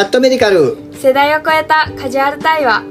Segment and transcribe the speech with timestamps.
[0.00, 0.78] ャットメディカル。
[0.94, 2.84] 世代を超えたカジュアル対話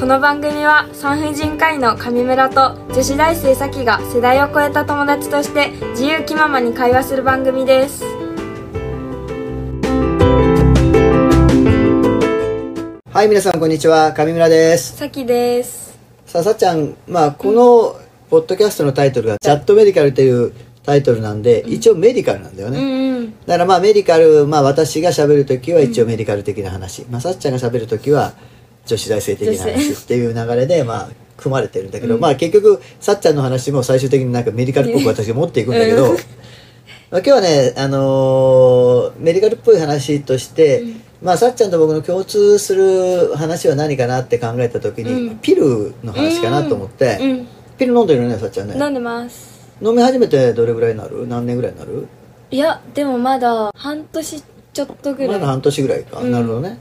[0.00, 8.02] この番組は産婦人科医の上村と女子大生さきが世代を超えた友達として自由気ままに会話する番組です。
[13.12, 14.96] はい皆さんこんにちは上村です。
[14.96, 15.98] さきです。
[16.24, 18.00] さあさっちゃんまあこの
[18.30, 20.54] ポッドキャストのタイトルが「チャットメディカル」という
[20.84, 23.40] タイトルなんで、一応メディカルなんだよね、うんうん。
[23.46, 28.34] だからまあメディカル、まあ私が喋るときは一応メディカル的な話、まあさっちゃんが喋るときは
[28.86, 36.16] 女子大生的な話っていう流れでまあ組まれてるんだけど、まあ結局さっちゃんの話も最終的になんかメディカルっぽく私が持っていくんだけど、うん。
[37.10, 40.82] まあ今日はね、あのーメディカルっぽい話として、
[41.22, 45.38] まあさっちゃんと僕の共通する話は何かなって考えたときに、うん。
[45.38, 47.48] ピルの話かなと思って、うん。
[47.78, 48.76] ピル飲んでるよねさっちゃんね。
[48.78, 49.53] 飲んでます
[49.84, 51.26] 飲み始めてどれぐらいになる？
[51.28, 52.08] 何年ぐらいになる？
[52.50, 55.28] いやでもまだ半年ちょっとぐらい。
[55.28, 56.30] まだ半年ぐらいか、うん。
[56.32, 56.78] なるほどね。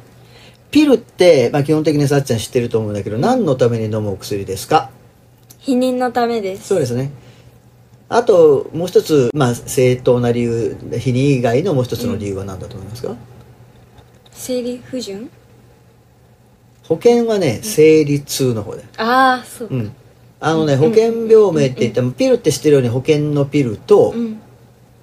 [0.72, 4.90] ピルって、まあ、基本的にさっちゃん知ってると思うんだけど、何のために飲むお薬ですか？
[5.60, 6.70] 避妊のためです。
[6.70, 7.12] そうですね。
[8.10, 13.16] あともう一つ、まあ、正当な理由避妊以外のもう一つの理由は何だと思いますか、
[14.32, 15.30] 生理不順？
[16.84, 19.96] 保険はね生理痛の方でああそううん
[20.46, 24.40] あのね保険病名って言っても、ピルって知ってるように保険のピルとうん。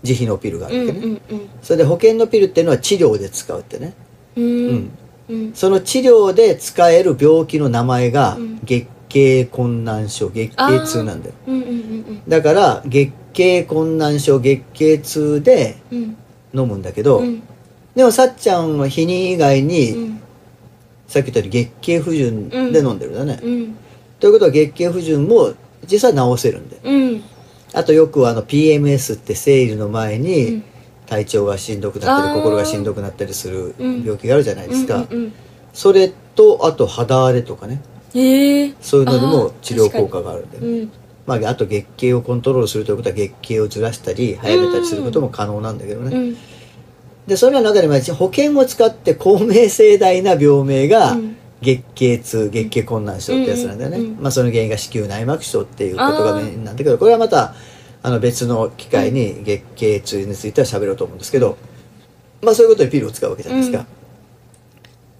[0.02, 3.92] 自費のピルがあうんるわけね、うんそれで保険のピルっていうのは治療で使うってね。
[4.36, 4.90] うん。
[5.54, 8.60] その治療で使える病気の名前がうん。
[8.64, 11.34] 月経困難症月経痛なんだよ。
[11.46, 16.16] うんうんうんだから月経困難症月経痛でうん。
[16.52, 17.42] 飲むんだけど、うん。
[17.94, 20.20] でもさっちゃんは避妊以外に、うん。
[21.08, 23.76] さっき言ったように月経不順で飲んでるんだね、うん
[24.20, 25.54] ということは月経不順も
[25.90, 26.80] 実際治せるんで。
[26.84, 27.22] うん。
[27.72, 30.64] あとよくあの PMS って生理の前うにん。
[31.06, 32.34] 体調がしんどくなったあー。
[32.34, 34.04] り心がしんどくなったりするうん。
[34.04, 35.32] 病気があるじゃないですか、うんうん
[35.72, 37.80] それとあと肌荒れとかね。
[38.12, 40.92] えそういうのにも治療効果があるんで、うん。
[41.26, 46.36] まあ、あと月経をコントロールするということは月経をずらしたり早めたりすることも可能なんだけどね、うん。
[47.28, 54.22] でそれらの中でも保険を使って公明正大な病名がうん月経痛月経困難症ってやつなんだよね、うんうんうん。
[54.22, 57.54] まあ、その原因が子宮内膜症っていうことがメインなんだけどこれはまた
[58.02, 61.58] あの別の機会に月経痛については喋ろうと思うんですけど
[62.42, 63.86] まあそういうことでピルを使うわけじゃないですか、うん。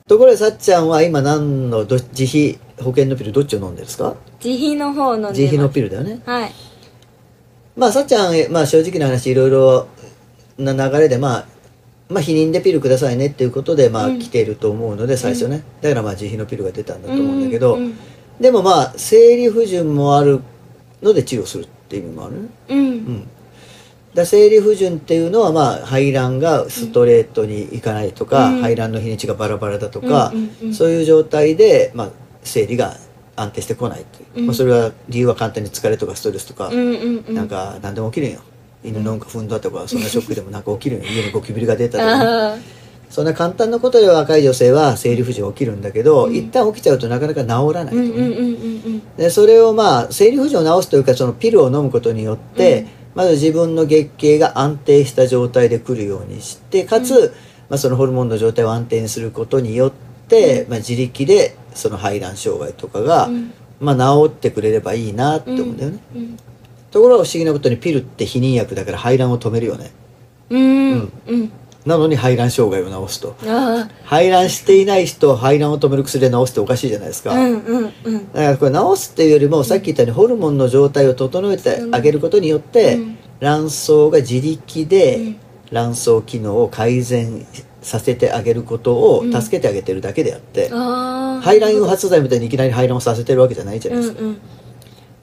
[0.08, 4.16] ところでさっちゃんは今何のど自費保険のピルどっちを飲んでるんですか？
[4.42, 6.22] 自費の方の自費のピルだよね。
[6.24, 6.52] はい。
[7.76, 9.86] まあさっちゃん、えまあ、正直な話いろいろ
[10.58, 11.46] な流れでまあ
[12.10, 14.18] まあ避妊でピルくださいねっていうことでまあうん。
[14.18, 17.96] 来ていると思うので最初ね、だからまあ自費のピルが出たんだと思うんだけど、うん
[18.40, 20.40] でもまあ生理不順もある
[21.02, 22.36] ので治療するっていう意味もある？
[22.40, 22.78] ねうん。
[22.78, 23.28] うん。
[24.14, 28.62] だ生理不順っていうのはまあ排卵がストレートにいかないとか、うん。
[28.62, 30.32] 排卵の日にちがバラバラだとか、
[30.72, 32.10] そういう状態で、まあ、
[32.42, 32.96] 生理が
[33.36, 34.46] 安定してこないっていう、うん。
[34.46, 38.40] まあ、それは理由は簡単に疲れとかストレスとか、うなんか何でも起きるんよ
[38.82, 42.80] 犬のうんか踏んだとかそんなショックでもなんか起きるんよ家にゴキブリが出たとかね、あ
[43.10, 46.34] そんな簡単なことで若い女性は生理不順起きるんだけど、うん。
[46.34, 47.96] 一旦起きちゃうとなかなか治らないと、ーう。
[47.96, 49.16] んうんうんうんうん。
[49.16, 52.88] でそれをまあ生理不順を治すというかそのピルを飲むことによって、うん。
[53.16, 57.34] まず自分の月経が安定した状態で来るようにしてかつ、う
[57.68, 59.92] まあ、そのホルモンの状態を安定にすることによっ
[60.28, 63.52] て、まあ、自力でその排卵障害とかが、うん。
[63.80, 66.36] まあ、治ってくれればいいなって思うんだよね、うん
[66.90, 69.90] ところが不思議なことにピルって避妊薬だから排卵を止めるよね。
[70.50, 71.12] うん。
[71.26, 71.52] うん。
[71.86, 73.34] なのに排卵障害を治すと。
[73.46, 78.32] あ排卵していない人を排卵を止める薬で治すっておかしいじゃないですか、あうんうんうん。
[78.32, 83.18] だからこれ治すっていうよりもさっき言ったようにホルモンの状態を整えてあげることによって、うん。
[83.40, 85.36] 卵巣が自力うでん。
[85.72, 87.46] 卵巣機能を改善
[87.80, 89.32] させてあげることをうん。
[89.32, 94.40] 助けてあげてるだけであって、ああ排卵誘発剤みたいにいきなり排卵をさせてるわけじゃないじゃないですか、うんうん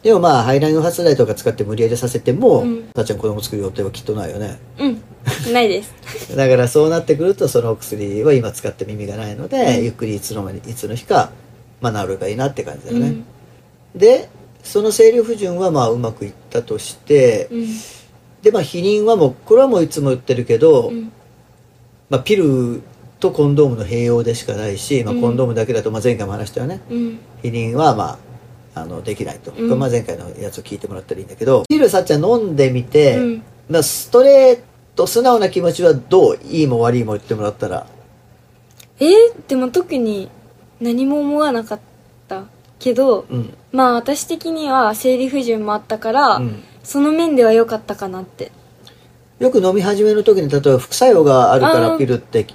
[0.04, 2.84] でもまあ排卵誘発剤とか使って無理やりさせても、うん。
[2.94, 4.60] たっちゃん子供作る予定はきっとないよね。
[4.80, 5.02] うん。
[5.54, 5.94] ないです。
[6.36, 9.84] だからそうなってくるとそのお薬は今使っても意味がないので、うん。
[9.84, 11.32] ゆっくりいつの間にいつの日か、
[11.82, 14.00] まあ、治ればいいなって感じだよね、うん。
[14.00, 14.30] で
[14.64, 17.68] その生理不順はまあうまくいったとして、うん。
[18.44, 21.12] でまあ避妊はもうこれはもういつも言ってるけど、うん。
[22.10, 22.82] まあ、ピル
[23.20, 25.22] とコンドームの併用でしかないし、まあ、うん。
[25.22, 26.82] コンドームだけだと、まあ、前回も話したよね。
[26.90, 27.20] うん。
[27.44, 28.27] 避妊はまあ
[28.82, 29.56] あのできないと、ん。
[29.56, 31.64] これまあ前回のやつを聞いてもらったらいいんだけど。
[31.70, 33.44] ピルさっちゃん飲んでみて、うん。
[33.70, 34.60] まあ、ストレー
[34.96, 37.86] ト素直な気持ちはどういいも悪いも言ってもらったら？
[39.00, 39.14] えー
[39.48, 40.30] でも特に
[40.80, 41.80] 何も思わなかっ
[42.28, 42.46] た
[42.80, 43.54] けどうん。
[43.72, 46.64] まあ私的には生理不順もあったから、うん。
[46.84, 48.52] その面では良かったかなって。
[49.40, 52.48] よく飲み始めの時に例えば副作用があるからピルって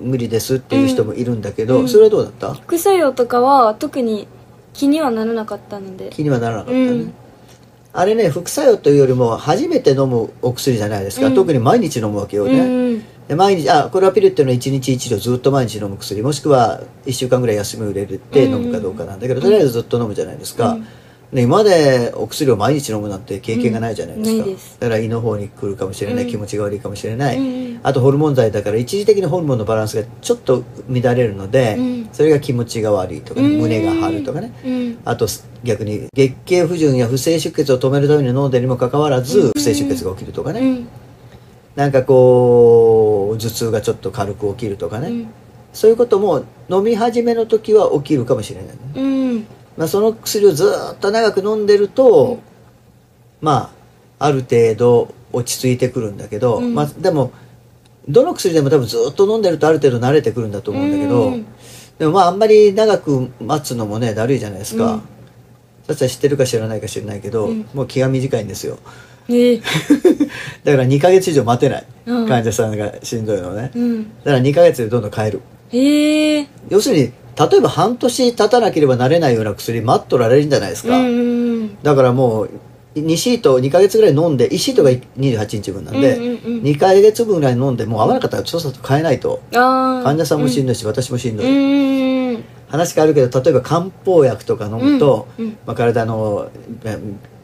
[0.00, 1.88] 無理ですっていう人もいるんだけど、うん。
[1.88, 2.54] それはどうだった？
[2.54, 4.26] 副作用とかは特に
[4.74, 6.10] 気にはならなかったので。
[6.10, 7.14] 気にはならなかったね、うん。
[7.94, 11.34] あれね副作用というよりも初めて飲むお薬じゃないですか、うん。
[11.34, 13.04] 特に毎日飲むわけようね、ん。
[13.28, 16.20] で毎日あこれはピルっていうのは1日1度ずっと毎日飲む薬。
[16.20, 20.86] もしくは1週間ぐらい休みを入れて飲むかどうかなんだけど、とりあえずずっと飲むじゃないですか、うん
[21.34, 24.76] で今までお薬を毎日飲むなんて経験がないじゃないですか、うんす。
[24.78, 26.30] だから胃の方に来るかもしれない、うん。
[26.30, 32.08] 気持ちが悪いかもしれない、うんあとホルモン剤だから一時的にホルモンのバランスがちょっと乱れるので、うん。
[32.14, 33.60] それが気持ちが悪いとかね、うん。
[33.60, 34.52] 胸が張るとかね。
[34.64, 34.98] うん。
[35.04, 35.26] あと
[35.64, 39.52] 逆に月経不順や不正出血を止めるために飲んでるにもかかわらず、うん。
[39.52, 40.88] 不正出血が起きるとかね、うん。
[41.76, 45.28] なんかこう頭痛がちょっと軽く起きるとかね、うん。
[45.74, 48.78] そういうことも飲み始めの時は起きるかもしれない、ね。
[48.94, 52.38] うんまあ、その薬をずっと長く飲んでると、うん。
[53.40, 53.72] ま
[54.18, 57.32] あある程度落ち着いてくるんだけど、うんまあ、でも
[58.08, 61.46] どの薬でも多分ずっと飲んでるとある程度慣れてくるんだと思うんだけど、うん
[61.98, 65.02] でもまああんまり長く待つのもねだるいじゃないですか、うん。
[65.86, 68.78] さっちゃん知ってるか知らないか知らないけど、うんもう気が短いんですよ。
[69.28, 69.60] ええ。
[70.64, 72.28] だから2ヶ月以上待てない、うん。
[72.28, 73.70] 患者さんがしんどいのね。
[73.74, 74.02] うん。
[74.02, 75.40] だから2ヶ月でどんどん変える。
[75.72, 76.48] ええ。
[76.68, 81.44] 要するに例えば半年経たなければなれないような薬待っとられるんじゃないですか、うんうん
[81.82, 82.50] だからもう
[82.94, 86.62] 2シート2ヶ月ぐらい飲んで1シートが28日分なんで、うんうんうん。
[86.62, 89.42] 2ヶ月分ぐらい飲んでもう合わなかったらちょっと変えないと。
[89.50, 95.58] 患者さんもしんどいし、私もしんどい、うんうん話変わるけど例えば漢方薬とか飲むと、うんうん。
[95.66, 96.50] まあ、体の、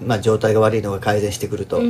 [0.05, 1.81] まあ、状態が悪いのが改善してくると、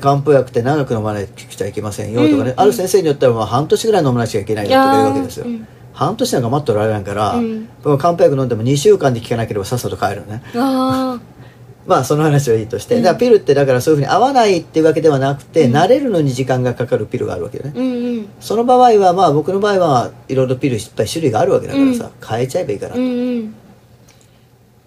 [0.00, 7.68] 漢方薬って長く飲まないとちゃいけませんよとかね、うんある先生によってはまあ半年ぐらい飲まなきゃいけないよとか言うわけですよ、うん半年なんか待っておられないから、うん。
[7.98, 10.42] 漢方薬飲んでも2週間で効かなければさっさと帰るのね。
[10.56, 11.18] あ
[11.86, 13.02] まあその話はいいとして、うん。
[13.02, 15.76] だピルってだからそういうふうに合わないっていうわけではなくて、うん。
[15.76, 18.28] 慣れるのに時間がかかるピルがあるわけよね、あうんうん。
[18.40, 23.10] その場合はまあ僕の場合はいろいろピルいっぱい種類があるわけだからさ、変えちゃえばいいかなと、うんう
[23.40, 23.54] ん。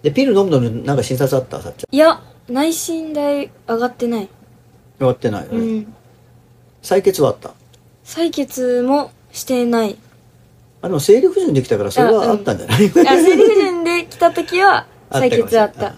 [0.02, 1.60] でピル飲むのになんか診察あった？
[1.62, 1.94] さっちゃん。
[1.94, 4.28] いや内診代上がってない。
[4.98, 5.94] 終わってないようね、ん。
[6.82, 7.50] 採血はあった？
[8.04, 9.96] 採血もしてない
[10.80, 15.94] あでも生理不順できたからそれはあったんじゃない、あ生理不順で来た時はあ採血あった。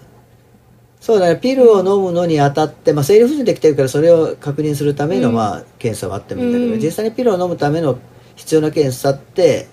[0.99, 5.35] そうだねピルを飲むのにあたって、まあ、生理不順できてるからそれを確認するための、うん。
[5.35, 6.79] まあ、検査はあってもいいんだけど、うん。
[6.79, 7.97] 実際にピルを飲むための
[8.35, 9.67] 必要な検査って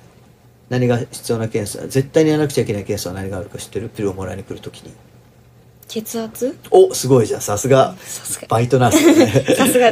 [0.71, 1.87] 何が必要な検査？
[1.87, 3.91] 絶対にやらなくちゃいけない検査は何があるか知ってる？
[3.91, 4.95] ピルをもらいに来るときに。
[5.87, 6.59] 血圧？
[6.71, 7.41] おすごいじゃん。
[7.43, 7.95] さすが。
[7.99, 8.49] さすが。
[8.49, 9.91] バイトナース さすが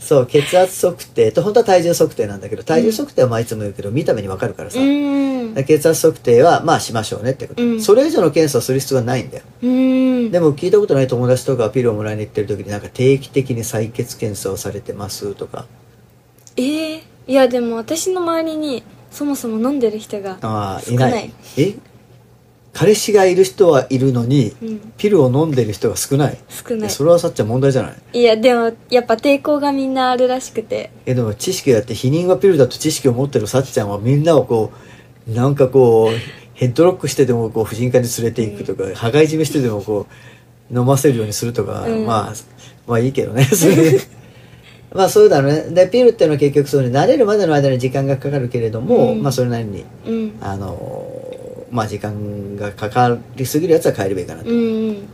[0.00, 1.30] そう血圧測定。
[1.30, 5.54] と本当は体重測定なんだけど体重測定はまあいつも言うけど見た目にわかるからさ、うん。
[5.66, 7.82] 血圧測定はまあしましょうねってこと、うん。
[7.82, 9.44] それ以上の検査をする必要はないんだよ。
[9.62, 10.30] うん。
[10.30, 15.66] でも聞いたことない友達とかピルをもらいに行ってる時になんか定期的に採血検査をされてますとか。
[16.56, 21.10] えー、いやでも私の周りにそもそも飲んでる人がああいない。
[21.10, 21.32] 少ない。
[21.58, 21.74] え？
[22.72, 24.92] 彼氏がいる人はいるのに、うん。
[24.96, 26.38] ピルを飲んでる人が少ない。
[26.48, 26.86] 少ない。
[26.86, 27.94] えそれはさっちゃん問題じゃない。
[28.12, 30.90] いやでもやっぱ抵抗がみんなあるらしくて。
[31.06, 34.72] えでも知識があって避妊はピルだと知識を持ってるさっちゃんはみんなをこ
[35.28, 40.06] うなんかこうヘッドロックしてでもこう婦人科に連れていくとか、羽交い締めしてでもこ
[40.70, 42.06] う飲ませるようにするとか、うん。
[42.06, 42.34] まあ
[42.86, 43.48] まあいいけどね。
[44.94, 45.70] まあそうだね。
[45.70, 49.22] でピルっていうのは結局そうに慣れるまでの間に時間がかかるけれども、うん。
[49.22, 49.84] まあそれなりに。
[50.06, 50.32] うん。
[50.40, 51.29] あの
[51.70, 55.08] まあ時間がかかりすぎるやつは変えればいいかなと、うん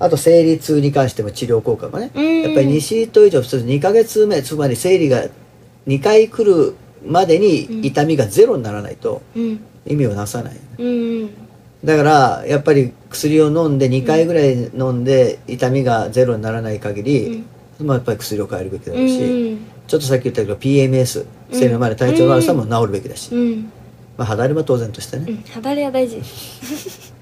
[0.00, 2.42] あと生理痛に関しても治療効果がね、うん。
[2.42, 5.24] やっぱり2シート以上普通2ヶ月目つまり生理が
[5.88, 9.60] 2回来るまでに痛みがゼロにならないとうん。
[9.86, 11.30] 意味をなさない、うん
[11.84, 17.44] だからやっぱり薬を飲んで2回ぐらい飲んで痛みがゼロにならない限り、
[17.78, 23.72] まあ、やっぱり薬を変えるべきだろうし、うんちょっとさっき言ったけど PMS 生理の前の体調の悪さも治るべきだし、うん
[24.18, 26.20] まあ、肌荒れは当然としてね、うん肌荒れは大事。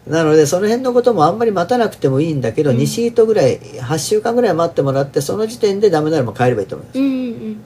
[0.08, 2.78] なのでその辺のこともあんまり待たなくてもいいんだけど、うん。
[2.78, 7.64] 2シートぐらい8週間ぐらい待ってもらってその時点でダメならもう変えればいいと思います、うんうん。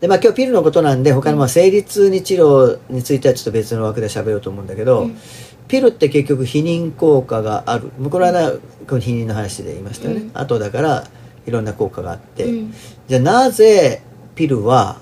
[0.00, 5.18] でまあ今日ピルのことなんで他のまあ生理痛に治療についてはちょっと別の枠で喋ろうと思うんだけど、うん。
[5.68, 7.90] ピルって結局避妊効果がある。
[8.10, 10.30] これはなこの避妊の話で言いましたよね、うん。
[10.34, 11.06] あとだから
[11.46, 12.74] いろんな効果があって、うん。
[13.06, 14.02] じゃあなぜ
[14.34, 15.00] ピルは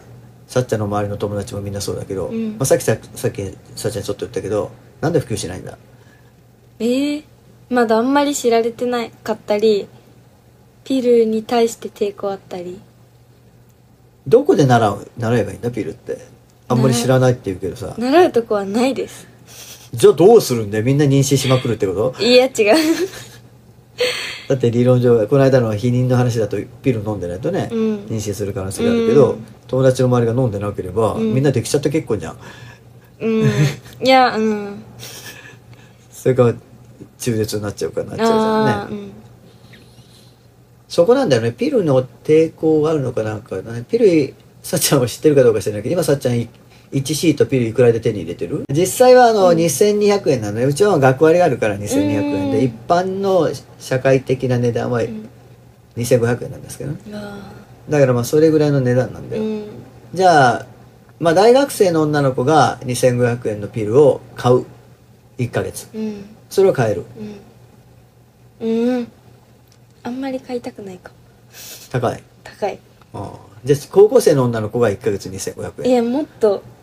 [0.55, 2.51] さっちゃんの周りの友達もみんなそうだけど、うん。
[2.51, 3.43] まあ、さっきささっき
[3.75, 4.71] さっちゃんちょっと言ったけど
[5.01, 5.77] なんで普及しないんだ？
[6.79, 7.25] えー、
[7.71, 9.89] まだあんまり知られてなかったり
[10.85, 12.81] ピルに対して抵抗あったり。
[14.29, 15.73] どこで習う習えばいいんだ？
[15.73, 16.25] ピルって。
[16.69, 17.97] あんまり知らないって言うけどさ。
[17.99, 19.27] 習うとこはないです。
[19.93, 20.85] じゃあどうするんだよ？
[20.85, 22.23] みんな妊娠しまくるってこと？
[22.23, 22.53] いや違う
[24.49, 27.79] だって理論上この間の避妊の話だとピル飲んでないとね、うん。
[28.07, 29.47] 妊娠する可能性があるけど、うん。
[29.67, 31.35] 友達の周りが飲んでなければ、うん。
[31.35, 32.37] みんなできちゃった結婚じゃん。
[33.21, 33.51] うん。
[34.03, 34.83] いやうん。
[36.13, 36.55] それから
[37.19, 39.09] 中絶になっちゃうからなっちゃうじゃんね。
[40.89, 41.53] そこなんだよね。
[41.53, 43.85] ピルの抵抗があるのかなんかね。
[43.89, 46.49] ピルさっちゃんは知ってるかどうか知らないけど今さっちゃん
[46.95, 48.65] 1シートピルいくらで手に入れてる？
[48.71, 52.65] 実際はあの、2200円なのねうちは学割があるから2200円で、うん。
[52.65, 55.29] 一般の社会的な値段はん。
[55.97, 56.99] 2500円なんですけどね。
[57.91, 59.65] だからまあそれぐらいの値段なんだよ、うん。
[60.15, 60.67] じゃあ
[61.19, 64.65] まあ大学生の女の子が2500円のピルを買う
[65.39, 65.89] 1ヶ月。
[65.95, 66.25] うん。
[66.49, 67.05] それを買える？
[68.61, 68.69] うん。
[68.69, 69.13] うん。
[70.05, 71.17] あんまり買いたくないかも。
[71.91, 72.23] 高い？
[72.45, 72.79] 高い。
[73.15, 73.39] ああ。
[73.65, 75.91] じゃあ高校生の女の子が1ヶ月2500円。
[75.91, 76.59] いやもっと。
[76.59, 76.74] うん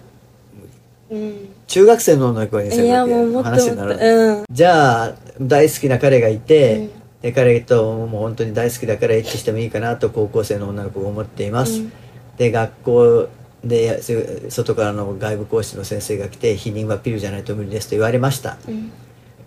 [1.67, 4.45] 中学生の女の子が2500いやもう円話にならない、うん。
[4.49, 6.91] じゃあ大好きな彼がいて、うん。
[7.21, 11.91] で彼ともう本当に大好きだからエッチしてもいいかなと高校生の女の子が思っています、うん。
[12.37, 13.27] で学校
[13.63, 14.01] で
[14.49, 18.57] 外からの外部講師の先生が来て「避妊はピルじゃないと無理です」と言われました。
[18.67, 18.91] うん。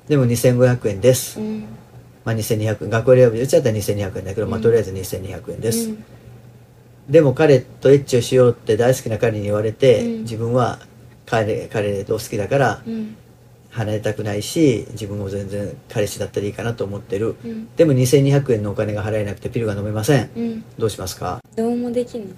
[0.06, 1.64] でも2500円です、うん。
[2.24, 2.90] まあ、2200円。
[2.90, 6.04] 学校でうちだったら2200円だけど、まあ、とりあえず2200円です、うん。
[7.08, 10.22] でも彼とエッチをしようって大好きな彼に言われて、うん。
[10.22, 10.78] 自分は
[11.26, 13.16] 彼彼と好きだからうん。
[13.70, 17.68] 離れたくないし自分も全然彼氏だったらいいかなと思ってる、うん。
[17.74, 20.30] でも2200円のお金が払えなくてピルが飲めません。
[20.36, 20.64] うん。
[20.78, 21.40] どうしますか？
[21.56, 22.28] どうもできんの？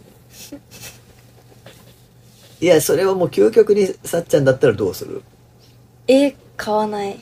[2.59, 5.21] いやそれはもう究極にさっちゃんだったらどうする？
[6.09, 7.19] え買わない。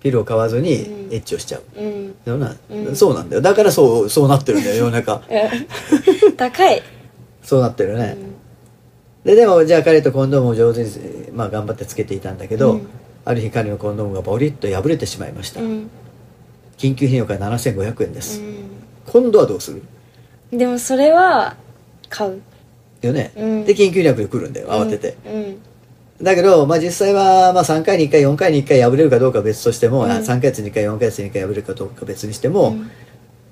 [0.00, 1.12] ピルを買わずにうん。
[1.12, 2.14] エッチをしちゃう、うん。
[2.40, 2.94] なうん。
[2.94, 3.42] そうなんだよ。
[3.42, 5.20] だからそうそうなってるんだよ世の中。
[6.38, 6.80] 高い、
[7.42, 8.31] そうなってるね、うん
[9.24, 12.88] ででもじゃあ彼とコンドームを上手に、まあ、頑張ってつけていたんだけど、うん。
[13.24, 15.90] ある日彼のコンドームがボリッと破れてしまいました、うん。
[16.76, 18.44] 緊急費用から7500円です、う
[19.06, 19.82] 今度はどうする？
[20.56, 21.56] ん、でもそれは
[22.08, 22.42] 買う。
[23.00, 23.64] よね、うん。
[23.64, 25.38] で緊急薬で来るんだよ慌てて、う
[26.22, 26.24] ん。
[26.24, 30.10] だけど、まあ、実際は、まあ、3回に1回4回に1回破れるかどうかは別としても、うん。
[30.10, 32.90] あ3ヶ月に1回4ヶ月に1回破れるかどうか別にしても、うん。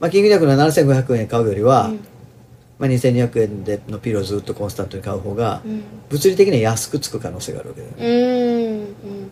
[0.00, 2.00] まあ、緊急薬の7500円買うよりは、うん
[2.80, 5.82] まあ、2200円でのピルをずっとコンスタントに買う方が、うん。
[6.08, 9.30] 物理的には安くつく可能性があるわけだよね、うん。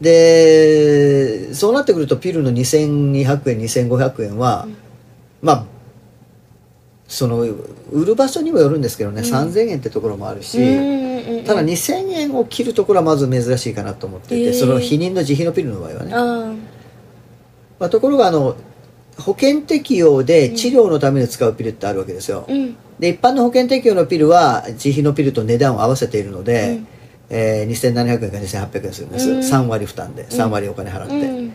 [0.00, 4.76] でそうなってくるとピルの2200円2500円は、うん。
[5.42, 5.64] まあ
[7.06, 9.28] その売る場所にもよるんですけどね、うん。
[9.28, 10.56] 3000円ってところもあるし、
[11.44, 16.54] ただ2000円を切るところはまず珍しいかなと思っていて、へーその避妊の自費のピルの場合はね、あ
[17.78, 18.56] まあ、ところがあの
[19.18, 22.76] 保険適用で治療のために使うピルってあるわけですよ、ーうん。
[22.98, 26.86] で一般の保険適用のピルは自費のピルと値段を合わせているので、うん。
[27.30, 29.38] えー2700円から2800円するんです、うん。
[29.40, 31.52] 3割負担で3割お金払って、うん。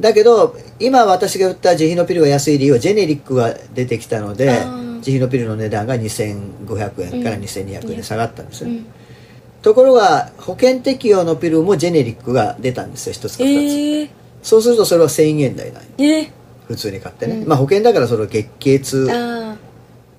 [0.00, 4.64] だけど今私が売った自費のピルが安い理由はジェネリックが出てきたので
[4.96, 8.64] 自費のピルの値段が2500円から2200円で下がったんです。
[8.64, 8.86] よ、うん。
[9.62, 14.10] ところが保険適用のピルもジェネリックが出たんですよ1つか2つ、えー、
[14.42, 16.30] そうするとそれは1000円台なんよえー、
[16.72, 17.48] 普通に買ってね、うん。
[17.48, 19.56] まあ保険だからそれは月経痛あ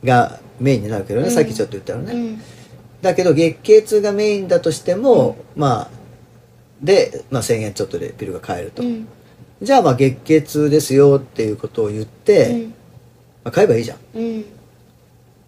[0.04, 1.34] がメインになるけどね、うん。
[1.34, 2.42] さっきちょっと言ったのね、あうん。
[3.02, 5.90] だけど月経痛がメインだとしても、まあ
[6.82, 9.08] で、まあ、1000円ちょっとでピルが買えると、うん。
[9.62, 12.62] じゃあまあ月経痛ですよっていうことを言って、うん。
[12.64, 13.98] まあ、買えばいいじゃん。
[14.14, 14.46] うん。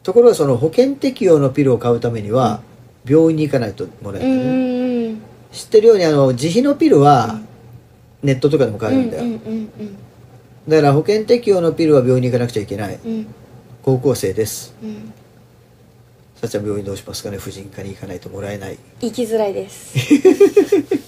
[0.02, 2.62] ところがその保険適用のピルを買うためには
[3.06, 4.72] 病院に行かないともらえない、うんう
[5.14, 5.22] ん
[5.52, 7.40] 知ってるようにあの自費のピルは
[8.22, 9.98] ネットとかでも買えるんだよ、うんうん
[10.68, 13.00] だから保険適用のピルは病院に行かなくちゃいけない。
[13.04, 13.12] うん。
[13.12, 13.28] うん
[13.86, 14.74] 高校生です。
[14.82, 15.14] うん。
[16.42, 17.38] さっちゃん病院どうしますかね？
[17.38, 18.80] 婦人科に行かないともらえない。
[19.00, 19.94] 行きづらいです。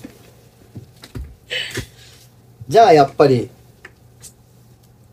[2.70, 3.50] じゃあやっぱり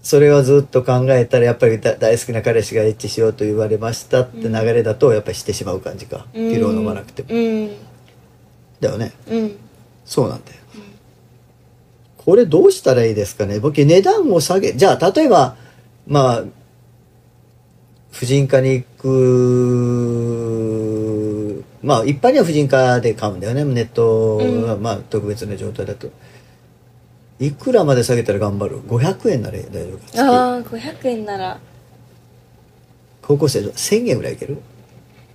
[0.02, 7.70] それをずっと考えたらやっぱりだ大好きな彼氏がエッチしようと言われましたって流れだとやっぱりしてしまう感じか、ピルを飲まなくても、うん。
[8.80, 9.12] だよね。
[9.30, 9.56] うん。
[10.04, 10.58] そうなんだよ、
[12.24, 13.58] これどうしたらいいですかね？
[13.60, 15.56] 僕値段を下げじゃあ例えば
[16.06, 16.44] まあ
[18.12, 19.04] 婦人科に行く
[21.82, 23.64] まあ一般には婦人科で買うんだよね。
[23.64, 26.08] ネットは、うまあ特別な状態だと。
[27.40, 29.98] いくらまで下げたら頑張る？500円なら大丈夫。
[29.98, 30.20] か月。
[30.20, 31.58] ああ500円なら。
[33.20, 34.58] 高校生1000円ぐらいいける？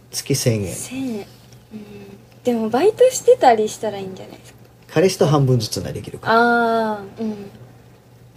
[0.09, 0.61] 月1000円。
[0.73, 1.17] 1000円。
[1.17, 1.25] うん。
[2.43, 4.58] でもバイトしてたりしたらいいんじゃないですか？
[4.93, 7.31] 彼氏と半分ずつならできるかああうん。
[7.33, 7.41] じゃ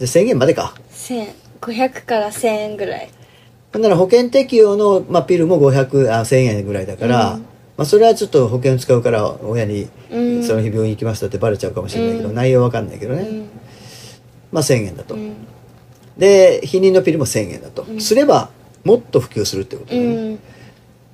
[0.00, 0.74] あ1000円までか。
[0.92, 3.10] 1000500から1000円ぐらい。
[3.72, 7.40] ほんなら保険適用の、まあ、ピルも500あ1000円ぐらいだから、うん。
[7.40, 7.46] ま
[7.78, 10.44] あ、それはちょっと保険使うから親にうん。
[10.44, 12.34] その日病院行きましたってバレちゃうかもしれないけど、うん。
[12.34, 13.48] 内容わかんないけどね、うん。
[14.52, 15.34] まあ1000円だと、うん。
[16.18, 18.00] で避妊のピルも1000円だと、うん。
[18.00, 18.50] すれば
[18.84, 20.38] もっと普及するってことうだね、ん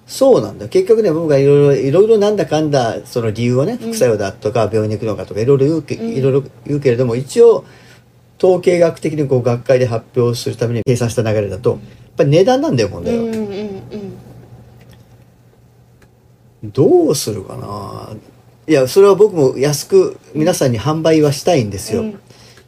[0.09, 0.69] そうなんだ。
[0.69, 3.79] 結局ね僕がいろいろいろいろなんだかんだその理由をねん。
[3.79, 7.65] 副作用だとか病院に行くのかとかいろいろ言ういろいろ言うけれども一応
[8.43, 11.81] 統計学的にこう学会で発表するために計算した流れだとやっ
[12.17, 13.83] ぱり値段なんだよ問題は、うんうんうん
[16.65, 18.11] どうするかな。
[18.67, 22.21] いやそれは僕も安く皆さんに販売はしたいんですよ、うん。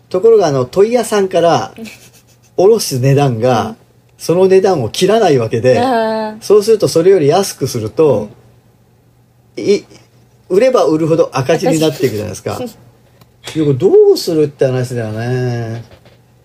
[0.08, 1.74] ところがあの問い屋さんから
[2.56, 3.74] 卸す値段が
[4.20, 8.28] その値段を切らないわけで、あそうするとそれより安くすると、
[9.56, 9.82] い
[10.50, 12.60] 売れば売るほど赤字になっていくじゃないですか。
[13.78, 15.84] どうするって話だよね。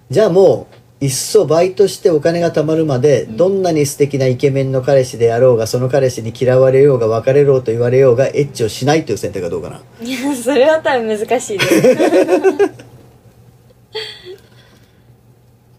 [0.09, 0.67] じゃあも
[1.01, 9.81] ういっそバイトしてお金が貯まるまで、どんなに素敵なイケメンの彼氏であろうがその彼氏に嫌われようが別れろうと言われようがエッチをしないという選択はどうかな。
[9.99, 12.85] ーいやそれは多分難しいです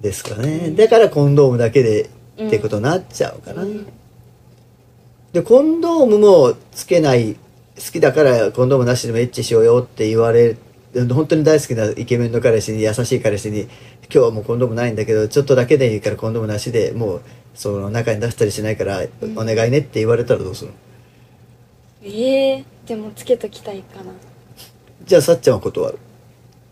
[0.06, 0.70] ですかね。
[0.70, 2.10] だからコンドームだけで
[2.46, 3.62] ってことになっちゃうかな。
[3.62, 3.86] うん。
[5.32, 7.40] でコンドームもつけない好
[7.92, 10.56] きだからコンドームなしでもエッチしようよって言われ
[10.94, 13.70] 本当に大好きなイケメンの彼氏に優しい彼氏に今
[14.08, 17.20] 日はもうコンドームないんだけどちょっとだけでいいからコンドームなしでもう
[17.54, 19.02] その中に出したりしないから
[19.34, 20.76] お願いねって言われたらどうするの？
[22.02, 24.12] ええでもつけときたいかな。
[25.04, 25.98] じゃあさっちゃんは断る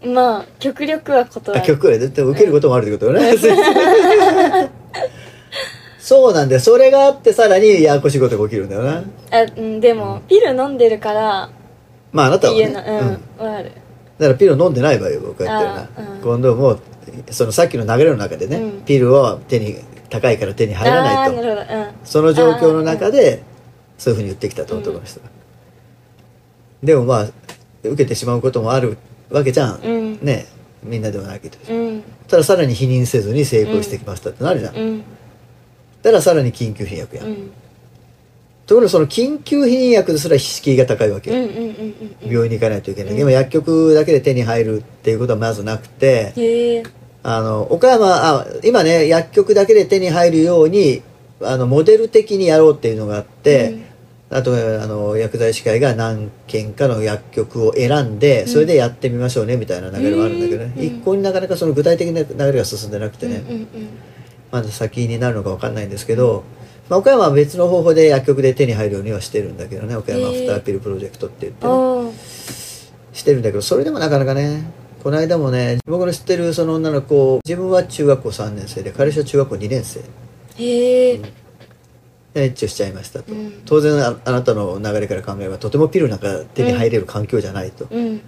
[0.05, 1.61] まあ極力は断る。
[1.61, 1.67] は
[1.99, 3.35] 絶対受けることもあるってことよね。
[5.99, 6.61] そうなんだよ。
[6.61, 9.03] それがあってさらにややこしいことが起きるんだよな。
[9.31, 11.49] あうんでもピル飲んでるから
[12.13, 12.65] まああなたはね。
[12.65, 13.47] うん、うん。
[13.47, 13.73] はある。
[14.19, 15.75] だからピル飲んでない場合よ僕は言ってる
[16.07, 16.21] な、うん。
[16.21, 16.79] コンドームを
[17.31, 18.85] そのさっきの流れの中でね、うん。
[18.85, 19.77] ピルは手に
[20.11, 21.37] 高いから手に入らないと。
[21.37, 21.61] なるほど。
[21.61, 21.87] うん。
[22.05, 23.43] その状況の中で
[23.97, 25.27] そういうふうに言ってきたと男の人が、
[26.83, 27.27] でもまあ
[27.83, 28.99] 受けてしまうこともある
[29.35, 30.19] わけじゃん、うん。
[30.23, 30.47] ね。
[30.83, 32.03] みんなではないけどうん。
[32.29, 34.99] たださらに否認せずに成功してきましたってなるじゃん、うん。
[36.03, 37.51] だからさらに緊急避妊薬やん、うん。
[38.67, 41.49] ところがその緊急避妊薬ですら敷居が高いわけよ、
[42.23, 43.19] 病院に行かないといけない、うん。
[43.19, 46.85] でも薬局だけで手に入るっていうことはまずなくて、
[47.23, 48.07] あの岡山
[48.41, 51.03] あ今ね薬局だけで手に入るように
[51.41, 53.79] あのモデル的にやろうっていうのがあって、
[54.31, 63.69] あとあの薬剤師会が何件かの薬局を選んでそれでやってみましょうねみたいな流れはあるんだけどね、うん一向になかなかその具体的な流れが進んでなくてね、うんうん
[64.55, 66.45] まだ先になるのか分かんないんですけど、
[66.89, 69.97] まあ、岡山は別の方法で薬局で手に入るようにはしてるんだけどね。
[69.97, 72.13] 岡山アフターピルプロジェクトって言ってうんね、
[73.13, 74.71] してるんだけどそれでもなかなかね
[75.03, 80.01] この間もね僕の知ってるその女の子自分は中学校3年生で彼氏は中学校2年生。
[80.57, 81.33] へえで
[82.35, 83.63] エッチをしちゃいましたと、うん。
[83.65, 88.21] 当然ああなたの流れから考えればとてもピルなんか手に入れる環境じゃないと、うん。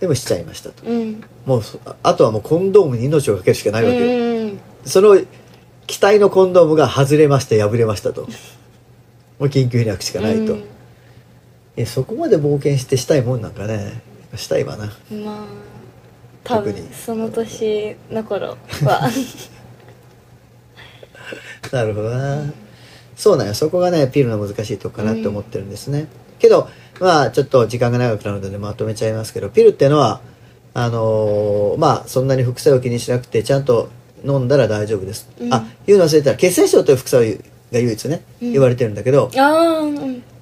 [0.00, 0.84] でもしちゃいましたと。
[0.84, 1.22] うん。
[1.46, 4.60] もうそああとはもうコンドームに命をかけるしかないわけよ、うん。
[4.84, 5.18] その
[5.86, 8.22] 機体のコンドームが外れまして破れましたと。
[9.38, 10.64] もう緊急避妊薬しかないと、うん。
[11.76, 14.02] えそこまで冒険してしたいもんなんかね。
[14.36, 14.86] したいわな。
[14.86, 14.92] まあ
[16.42, 19.10] 多分特にその年の頃は。
[21.72, 22.52] なるほどな
[23.16, 26.68] そうなんよそこがねピルの難しいとこかなって思ってるんですね、けど
[27.00, 30.20] まあちょっと時間が長くなるのでまとめちゃいますけどピルっていうのは
[30.74, 33.88] あのーまあそんなに副作用気にしなくてちゃんと
[34.24, 35.54] 飲んだら大丈夫です、うん。
[35.54, 36.36] あ言うの忘れてた。
[36.36, 37.36] 血栓症という副作用
[37.72, 38.52] が唯一ね、うん。
[38.52, 39.30] 言われてるんだけど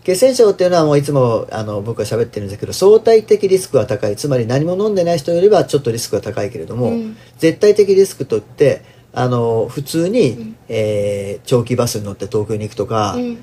[0.05, 4.17] 血栓症っていうのはもういつもあの僕が喋ってるんですけど相対的リスクは高い。
[4.17, 7.17] つまり何も飲んでない人よりはちょっとリスクが高いけれども、うん。
[7.39, 8.83] 絶対的リスクといって
[9.15, 10.57] あの普通に、ん。
[10.69, 13.39] えー長期バスに乗って東京に行くとか、うん。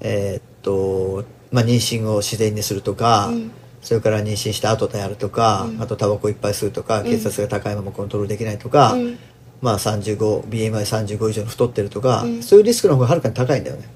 [0.00, 3.50] えーっと、まあ、妊娠を自然にするとか、うん。
[3.82, 5.82] それから妊娠した後でやるとか、うん。
[5.82, 7.04] あとタバコいっぱい吸うとかん。
[7.04, 9.18] 血圧が高いままコントロールできないとか、うん。
[9.60, 12.42] まあ 35BMI35 以上の太ってるとか、うん。
[12.42, 13.88] そういうリスクの方がはるかに高いんだよね。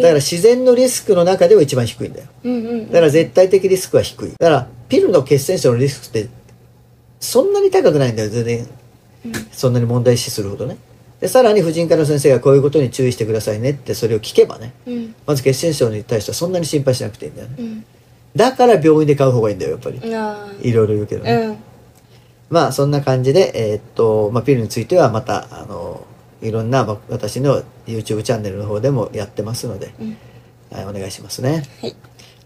[0.00, 2.26] だから自然のリスクの中では一番低いんだよ。
[2.44, 2.86] うんうん。
[2.88, 4.30] だから絶対的リスクは低い。
[4.30, 6.28] だからピルの血栓症のリスクって
[7.20, 8.66] そんなに高くないんだよ全然
[9.52, 10.76] そんなに問題視するほどね。
[11.20, 15.14] でさらに婦人科の先生がこういうことに注意してくださいねってそれを聞けばねうん。
[15.24, 17.54] まず血栓症に対してはそんなに心配しなくていいんだよね。
[17.58, 17.84] うん。
[18.34, 19.98] だから病院で買う方がいいんだよやっぱり。
[19.98, 21.56] いろいろ言うけどね、うん。
[22.50, 26.04] まあそんな感じで、えーっとまあ、ピルについてはまたあの
[26.40, 30.16] いろんなまあ私の YouTube チャンネルの方でもやってますので、うん。
[30.72, 31.64] はい、お願いしますね。
[31.80, 31.94] はい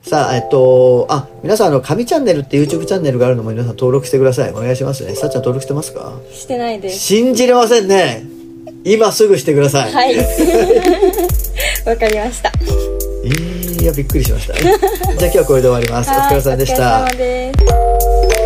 [0.09, 4.53] さあえっとあ皆さんあの神チャンネルって YouTube チャンネルがあるのも皆さん登録してください。
[4.53, 5.17] お願いしますね。
[5.17, 6.13] さっちゃん登録してますか？
[6.33, 6.99] してないです。
[6.99, 8.25] 信じれませんね。
[8.85, 10.17] 今すぐしてください、はい。
[11.85, 12.53] わかりました。
[13.83, 14.55] いやびっくりしました。
[14.55, 16.11] じゃあ今日はこれで終わります。
[16.11, 16.83] お疲れ様でした。
[16.83, 18.46] はいお疲れ様です